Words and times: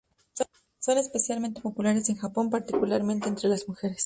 Son 0.79 0.97
especialmente 0.97 1.61
populares 1.61 2.09
en 2.09 2.15
Japón, 2.15 2.49
particularmente 2.49 3.29
entre 3.29 3.49
las 3.49 3.67
mujeres. 3.67 3.99